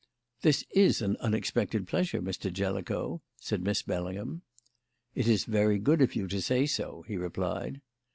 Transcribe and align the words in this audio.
"This 0.41 0.65
is 0.71 1.03
an 1.03 1.15
unexpected 1.19 1.87
pleasure, 1.87 2.23
Mr. 2.23 2.51
Jellicoe," 2.51 3.21
said 3.39 3.61
Miss 3.61 3.83
Bellingham. 3.83 4.41
"It 5.13 5.27
is 5.27 5.43
very 5.45 5.77
good 5.77 6.01
of 6.01 6.15
you 6.15 6.25
to 6.27 6.41
say 6.41 6.65
so," 6.65 7.05
he 7.07 7.17
replied. 7.17 7.81